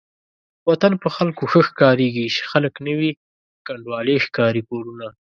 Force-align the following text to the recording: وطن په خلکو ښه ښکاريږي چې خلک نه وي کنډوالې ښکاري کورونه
وطن 0.69 0.93
په 1.03 1.07
خلکو 1.15 1.43
ښه 1.51 1.61
ښکاريږي 1.67 2.25
چې 2.35 2.41
خلک 2.51 2.73
نه 2.85 2.93
وي 2.99 3.11
کنډوالې 3.67 4.15
ښکاري 4.25 4.61
کورونه 4.69 5.07